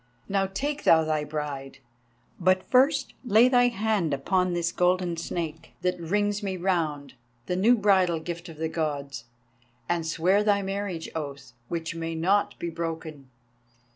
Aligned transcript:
Now 0.27 0.47
take 0.47 0.83
thou 0.83 1.03
thy 1.03 1.23
Bride; 1.23 1.77
but 2.39 2.63
first 2.63 3.13
lay 3.23 3.47
thy 3.47 3.67
hand 3.67 4.15
upon 4.15 4.53
this 4.53 4.71
golden 4.71 5.15
Snake, 5.15 5.75
that 5.83 5.99
rings 5.99 6.41
me 6.41 6.57
round, 6.57 7.13
the 7.45 7.55
new 7.55 7.77
bridal 7.77 8.19
gift 8.19 8.49
of 8.49 8.57
the 8.57 8.67
Gods, 8.67 9.25
and 9.87 10.03
swear 10.03 10.43
thy 10.43 10.63
marriage 10.63 11.07
oath, 11.13 11.53
which 11.67 11.93
may 11.93 12.15
not 12.15 12.57
be 12.57 12.71
broken. 12.71 13.29